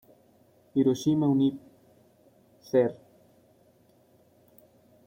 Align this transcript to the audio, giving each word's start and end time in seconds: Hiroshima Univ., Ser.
Hiroshima 0.73 1.27
Univ., 1.27 1.59
Ser. 2.59 2.97